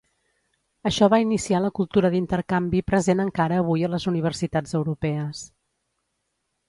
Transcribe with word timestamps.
Això 0.89 1.09
va 1.13 1.19
iniciar 1.23 1.59
la 1.65 1.69
cultura 1.81 2.11
d'intercanvi 2.15 2.81
present 2.93 3.21
encara 3.27 3.61
avui 3.65 3.87
a 3.89 3.93
les 3.95 4.09
universitats 4.13 4.75
europees. 4.81 5.45